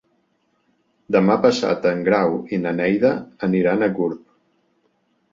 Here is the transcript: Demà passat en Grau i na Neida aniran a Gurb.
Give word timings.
Demà 1.15 1.33
passat 1.43 1.83
en 1.89 2.01
Grau 2.07 2.37
i 2.57 2.59
na 2.61 2.71
Neida 2.79 3.11
aniran 3.49 3.85
a 3.85 3.91
Gurb. 3.99 4.23